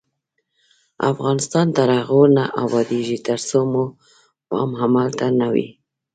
افغانستان 1.11 1.67
تر 1.77 1.87
هغو 1.97 2.21
نه 2.37 2.45
ابادیږي، 2.63 3.17
ترڅو 3.27 3.59
مو 3.71 3.83
پام 4.49 4.69
عمل 4.83 5.07
ته 5.19 5.27
نه 5.39 5.47
وي. 5.53 5.67